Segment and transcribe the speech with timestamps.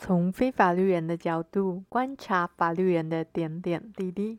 [0.00, 4.38] 从非法律人的角度观察法律人的点点滴滴。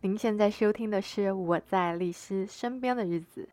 [0.00, 3.48] 您现在收听的是《我在律师身边的日子》。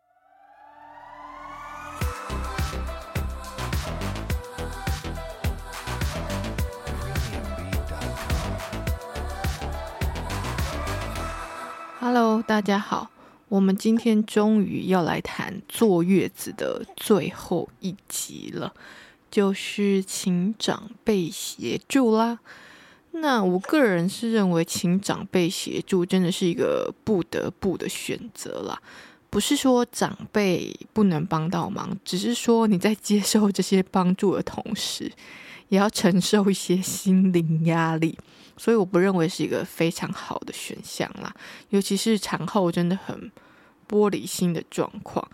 [11.98, 13.10] Hello，大家好，
[13.48, 18.72] 我们今天终于要来谈坐月子的最后一集了。
[19.34, 22.38] 就是请长辈协助啦。
[23.10, 28.80] 那我个人是认为，请长辈协助真的是一个不得不的选择啦。
[29.30, 35.10] 不是说长辈不能帮到忙，只是说你在接受这些帮助的同时，
[35.68, 38.16] 也要承受一些心灵压力。
[38.56, 41.34] 所以我不认为是一个非常好的选项啦。
[41.70, 43.32] 尤其是产后真的很
[43.88, 45.28] 玻璃心的状况。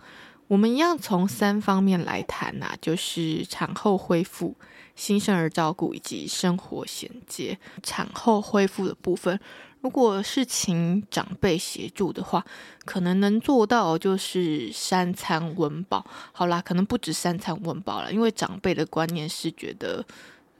[0.51, 4.53] 我们一样从三方面来谈呐、啊，就是产后恢复、
[4.97, 7.57] 新生儿照顾以及生活衔接。
[7.81, 9.39] 产后恢复的部分，
[9.79, 12.45] 如果是请长辈协助的话，
[12.83, 16.05] 可能能做到就是三餐温饱。
[16.33, 20.05] 好啦，可能不止三餐温饱了，因为长辈的观念是觉得，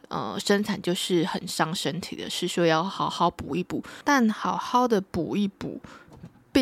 [0.08, 3.84] 呃，生产 就是很伤身体的事，所以要好好补一补。
[4.06, 5.82] 但好好的补一补。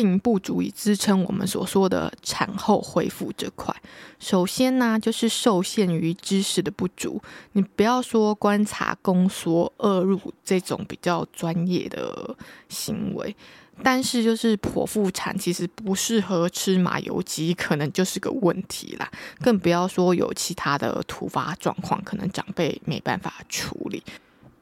[0.00, 3.74] 并不足以支撑我们所说的产后恢复这块。
[4.18, 7.20] 首先呢，就是受限于知识的不足。
[7.52, 12.34] 你不要说观察宫缩、恶露这种比较专业的
[12.70, 13.36] 行为，
[13.82, 19.06] 但是就是剖腹产其实不适合吃麻油鸡，可能就是个问题啦。
[19.42, 24.02] 更不要说有其他的突发状况，可能长辈没办法处理。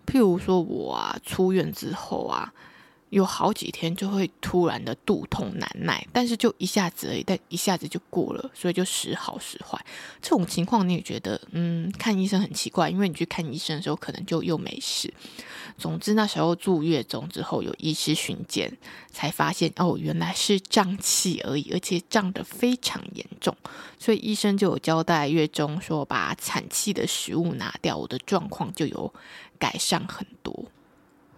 [0.05, 2.53] 譬如说我啊，出院之后啊。
[3.11, 9.83] 有好几天就会突然的肚痛难耐，但是就一下子而已，但一下子就过了，所以就时好时坏。
[10.21, 15.13] 这种情况你也觉得，嗯，看医生很奇怪，因为你去看医生的时候可能就又没事。
[15.79, 18.77] 总之那时候住月中之后有医师巡检，
[19.11, 23.57] 才发现哦，原来是胀气而已，而且胀得非常严重，
[23.99, 29.13] 所以医生就有交代月中说把产气的食物拿掉，我的状况就有
[29.59, 30.67] 改善很多。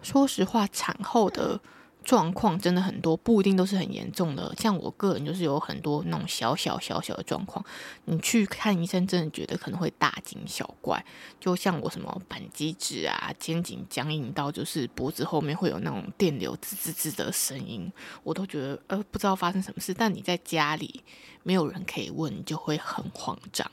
[0.01, 1.59] 说实话，产后的
[2.03, 4.51] 状况真的很多，不一定都是很严重的。
[4.57, 7.63] 像我个人就是有很多那种小小小小的状况，
[8.05, 11.05] 你去看医生，真的觉得可能会大惊小怪。
[11.39, 17.91] 就像我什么板机指啊，肩颈僵硬到就是脖子后面会有那种电流滋滋滋的声音，
[18.23, 19.93] 我都觉得呃不知道发生什么事。
[19.93, 21.03] 但你在家里
[21.43, 23.69] 没有人可以问，就会很慌张。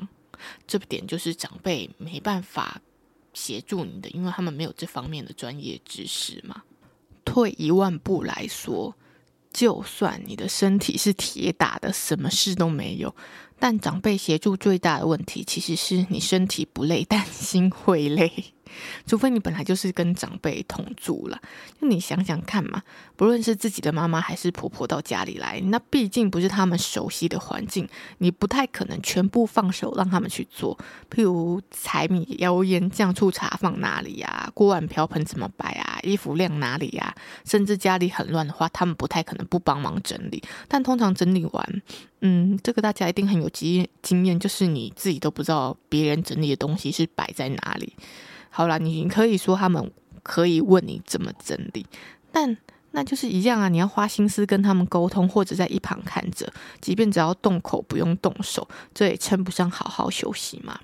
[0.67, 2.83] 这点就是长辈没办法。
[3.39, 6.63] 协助你的，因为他们没有这方面的专业知识嘛。
[7.25, 8.95] 退一万步来说，
[9.53, 13.15] 就算你的身体是铁打的，什么事都没有，
[13.59, 18.33] 但长辈协助最大的问题，其实是你身体不累，但心会累。
[19.07, 21.41] 除非你本来就是跟长辈同住了，
[21.81, 22.83] 就你想想看嘛，
[23.17, 30.77] 不论是自己的妈妈还是婆婆到家里来，那毕竟不是他们熟悉的环境，你不太可能全部放手让他们去做。
[31.11, 34.51] 譬如柴米油盐酱醋茶放哪里呀？
[34.55, 35.99] 锅碗瓢盆怎么摆啊？
[36.03, 37.15] 衣服晾哪里呀？
[37.45, 40.43] 甚至家里很乱的话，他们不太可能不帮忙整理。
[40.67, 41.83] 但通常整理完，
[42.21, 47.93] 嗯，这个大家一定很有经经验，就是你自己都不知道别人整理的东西是摆在哪里。
[48.51, 49.91] 好了，你可以说他们
[50.23, 51.87] 可以问你怎么整理，
[52.33, 52.57] 但
[52.93, 53.69] 那就是一样啊！
[53.69, 56.51] 你要花心思跟他们沟通，或者在一旁看着，
[56.81, 60.81] 即便只要动口不用动手，这也称不上好好休息嘛。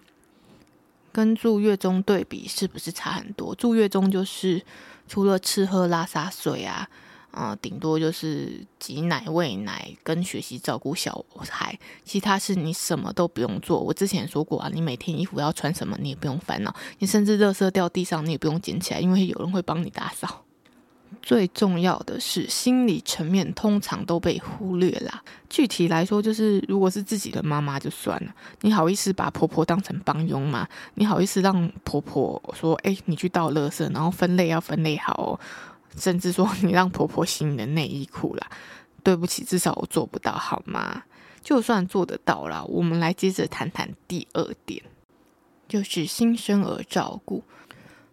[1.11, 3.55] 跟住月中对比，是不是差很多？
[3.55, 4.63] 住月中就是
[5.09, 6.89] 除了吃喝拉撒睡啊。
[7.35, 13.81] 啊，顶多就是挤奶、喂奶跟学习照顾小孩，其他事你什么都不用做。
[13.81, 16.75] 我之前说过啊，你每天衣服要穿什么，你也不用烦恼。
[17.01, 20.43] 你甚至垃圾掉地上，你也不用捡起来，因为有人会帮你打扫。
[21.23, 25.23] 最重要的是心理层面，通常都被忽略啦。
[25.49, 30.69] 具体来说，就是如果是自己的妈妈就算了，你好意思把婆婆当成帮佣吗？
[30.95, 35.41] 你好意思让婆婆说，哎，你去倒垃圾，然后分类要分类好哦。
[35.97, 38.47] 甚至说你让婆婆洗你的内衣裤啦，
[39.03, 41.03] 对不起，至少我做不到，好吗？
[41.43, 44.83] 就算做得到啦，我们来接着谈谈第二点，
[45.69, 47.45] 就是新生儿照顾。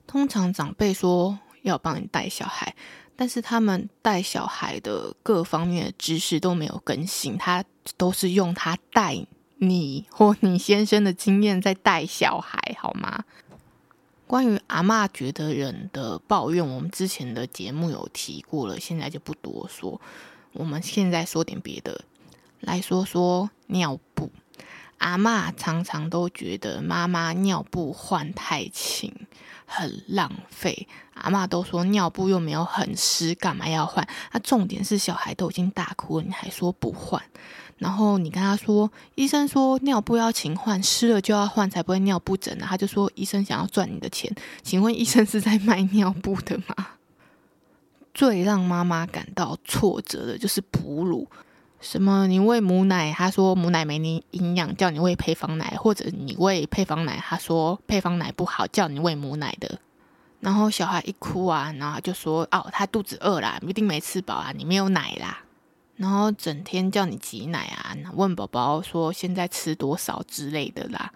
[0.05, 2.75] 通常长辈说要帮你带小孩，
[3.15, 7.63] 但是他们带小孩的各方面的知识都没有更新，他
[7.95, 9.25] 都是用他带
[9.59, 13.23] 你或你先生的经验在带小孩，好吗？
[14.31, 19.99] 关于阿嬷觉得人的抱怨，我们之前的节目有提过了，现在就不多说。
[20.53, 22.05] 我们现在说点别的，
[22.61, 24.31] 来说说尿布。
[24.99, 29.13] 阿嬷常常都觉得妈妈尿布换太勤，
[29.65, 30.87] 很浪费。
[31.13, 34.07] 阿嬷都说尿布又没有很湿，干嘛要换？
[34.31, 37.21] 那、重点是小孩都已经大哭了，你还说不换？
[37.81, 42.67] 然后你跟他说，医生说尿布要勤换，湿了就要换，才不会尿布疹啊。
[42.69, 44.31] 他就说医生想要赚你的钱，
[44.61, 46.75] 请问医生是在卖尿布的吗？
[48.13, 51.27] 最让妈妈感到挫折的就是哺乳。
[51.79, 52.27] 什么？
[52.27, 59.79] 你喂母奶，他说母奶没你营养，叫你喂配方奶；或者你喂配方奶，他说配方奶不好，叫你喂母奶的。
[60.39, 65.39] 然后小孩一哭啊，然后就说哦，他肚子饿啦，一定没吃饱啊，你没有奶啦。
[66.01, 71.13] 然后整天叫你挤奶啊，问宝宝说现在吃多少之类的啦。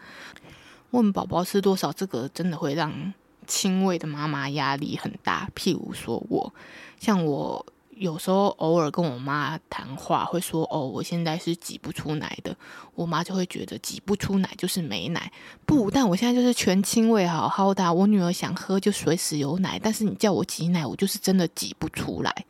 [0.91, 3.13] 问宝宝吃多少，这个真的会让
[3.47, 5.49] 亲喂的妈妈压力很大。
[5.55, 6.53] 譬如说我，
[6.99, 7.65] 像我。
[7.97, 12.53] 有时候偶尔跟我妈谈话，会说：“哦，我现在是挤不出奶的。”
[12.93, 15.31] 我妈就会觉得挤不出奶就是没奶。
[15.65, 17.93] 不，但我现在就是全亲喂，好好的。
[17.93, 22.45] 我女儿想喝就随时有奶，但是你叫我挤奶，我就是真的挤不出来。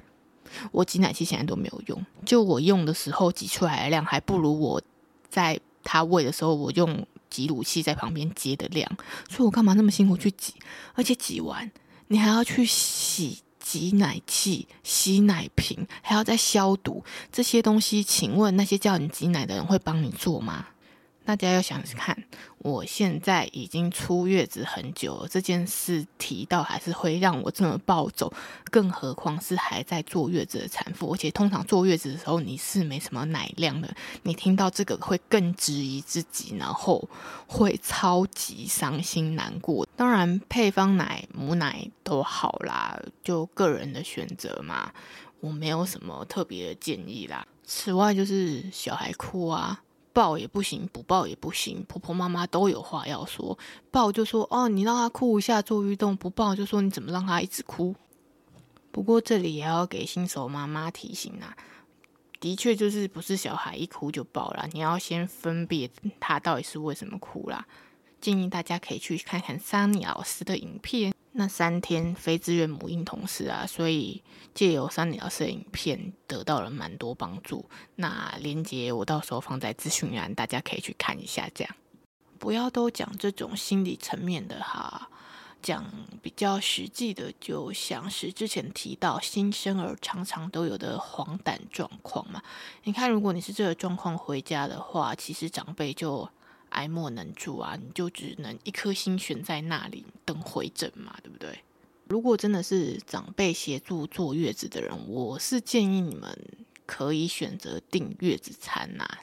[0.71, 4.81] 我挤奶器现在都没有用，就我用的时候挤出来的量还不如我
[5.29, 8.89] 在他喂的时候我用挤乳器在旁边接的量。
[9.29, 10.53] 所以我干嘛那么辛苦去挤？
[10.93, 11.71] 而且挤完
[12.07, 13.39] 你还要去洗。
[13.65, 20.67] 挤奶器、洗奶瓶，还要再消毒这些东西，请问那些叫你挤奶的人会帮你做吗？
[21.25, 22.15] 大家要想看，
[22.59, 28.31] 我现在已经出月子很久了，这件事提到还是会让我这么暴走，
[28.69, 33.91] 更何况是还在坐月子的产妇，而且通常坐月子的时候你是没什么奶量的，
[34.21, 37.09] 你听到这个会更质疑自己，然后
[37.47, 39.87] 会超级伤心难过。
[39.95, 44.93] 当然，配方奶、母奶都好啦，就个人的选择嘛，
[45.39, 47.47] 我没有什么特别的建议啦。
[47.63, 49.81] 此外，就是小孩哭啊。
[50.15, 53.59] 抱也不行，不抱也不行，婆婆妈妈都有话要说。
[53.91, 57.93] 抱就说哦，你让他哭一下做运动；不抱就说你怎么让他一直哭。
[58.93, 61.57] 不过这里也要给新手妈妈提醒啊，
[62.39, 67.67] 的确就是不是小孩一哭就抱啦，你要先分别他到底是为什么哭啦。
[68.21, 71.13] 建议大家可以去看看桑尼老师的影片。
[71.37, 74.23] 那三天非自愿母婴同事啊，所以
[74.53, 77.69] 借由桑尼老师的影片得到了蛮多帮助。
[77.95, 81.49] 那连结我到时候放在资讯栏，大家可以去看一下。
[81.53, 81.75] 这样
[82.39, 85.09] 不要都讲这种心理层面的哈，
[85.61, 85.85] 讲
[86.21, 92.41] 比较实际的，就像是之前提到新生儿常常都有的黄疸状况嘛。
[92.85, 96.29] 你看，如果你是这个状况回家的话，其实长辈就。
[96.75, 101.59] 爱莫能助啊，你就只能一颗心悬在那里等回诊嘛，对不对？
[102.07, 106.37] 如果真的是长辈协助坐月子的人，我是建议你们
[106.85, 109.19] 可以选择订月子餐呐、啊，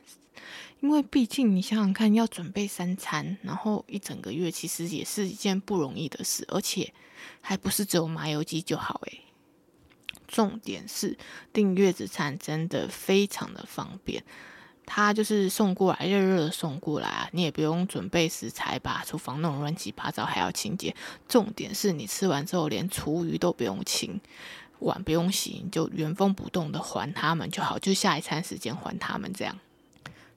[0.80, 6.92] 因为毕竟你想想看，要准备三餐，然后一整个月，其实也是一件不容易的事，而且
[7.40, 9.20] 还不是只有麻油鸡就好诶。
[10.26, 11.16] 重点是
[11.52, 14.24] 订月子餐真的非常的方便。
[14.84, 20.94] 他就是送过来，热热的送过来啊，你也不用准备食材，把厨房弄乱七八糟，还要清洁。
[21.28, 24.20] 重点是你吃完之后，连厨余都不用清，
[24.80, 29.58] 碗不用洗，就原封不动的还他们就好，就下一餐时间还他们这样。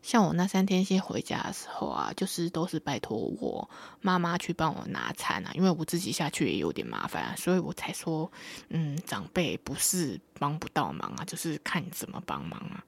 [0.02, 3.68] 像我那三天先回家的时候啊，就是都是拜托我
[4.02, 8.32] 妈妈去帮我拿餐啊，因为我自己下去也有点麻烦啊，所以我才说，
[8.70, 12.86] 嗯，长辈不是帮不到忙啊，就是看你怎么帮忙啊。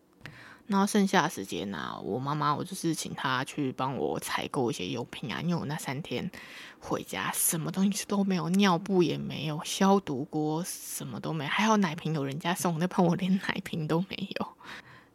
[0.68, 6.30] 然后剩下的时间呢、我妈妈我就是请她去帮我采购一些用品啊，因为我那三天
[6.80, 14.48] 回家什么东西都没有，尿布也没有，消毒锅什么都没有，还好奶瓶有人家送，那怕我连奶瓶都没有。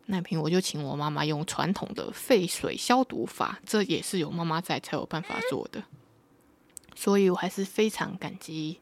[0.06, 5.84] 奶瓶我就请我妈妈用传统的沸水消毒法，这也是有妈妈在才有办法做的，
[6.94, 8.80] 所以我还是非常感激。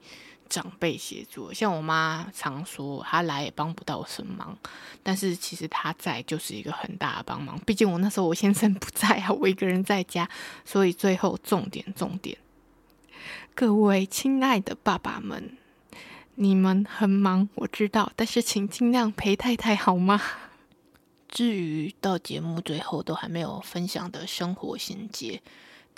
[0.51, 4.59] 长辈协助，像我妈常说，她来也帮不到什么忙，
[5.03, 7.59] 但是其实她在就是一个很大的帮忙。
[7.65, 10.29] 毕竟我那时候我先生不在啊，我一个人在家，
[10.65, 12.37] 所以最后重点重点，
[13.55, 15.57] 各位亲爱的爸爸们，
[16.35, 20.21] 你们很忙，我知道，但是请尽量陪太太好吗？
[21.29, 25.41] 至于到节目最后都还没有分享的生活衔接。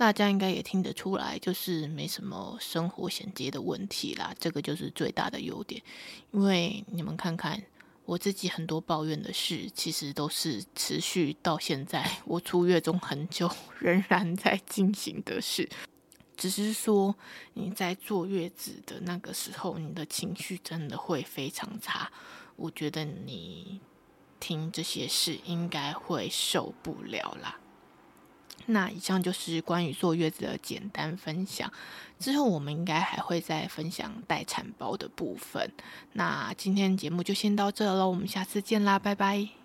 [0.02, 5.80] 大家应该也听得出来，就是没什么生活衔接的问题啦，这个就是最大的优点。
[6.32, 7.62] 因为你们看看
[8.04, 15.68] 我自己很多抱怨的事，其实都是持续到现在，我出月中很久仍然在进行的事。
[16.36, 17.14] 只是说
[17.54, 22.10] 你在坐月子的那个时候，你的情绪真的会非常差。
[22.56, 23.80] 我觉得你
[24.40, 27.60] 听这些事应该会受不了啦。
[28.66, 31.72] 那以上就是关于坐月子的简单分享。
[32.18, 35.70] 之后我们应该还会再分享待产包的部分。
[36.12, 39.61] 那今天节目就先到这喽，我们下次见啦，拜拜。